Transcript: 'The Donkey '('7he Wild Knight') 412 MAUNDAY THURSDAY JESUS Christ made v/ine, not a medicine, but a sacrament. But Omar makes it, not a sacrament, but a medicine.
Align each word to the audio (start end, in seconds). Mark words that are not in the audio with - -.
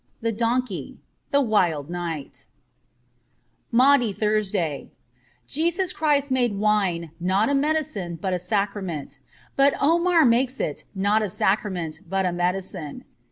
'The 0.23 0.31
Donkey 0.31 0.97
'('7he 1.31 1.45
Wild 1.45 1.89
Knight') 1.91 2.47
412 3.71 3.71
MAUNDAY 3.71 4.13
THURSDAY 4.13 4.91
JESUS 5.45 5.93
Christ 5.93 6.31
made 6.31 6.55
v/ine, 6.55 7.11
not 7.19 7.49
a 7.49 7.53
medicine, 7.53 8.17
but 8.19 8.33
a 8.33 8.39
sacrament. 8.39 9.19
But 9.55 9.75
Omar 9.79 10.25
makes 10.25 10.59
it, 10.59 10.85
not 10.95 11.21
a 11.21 11.29
sacrament, 11.29 11.99
but 12.09 12.25
a 12.25 12.31
medicine. 12.31 13.03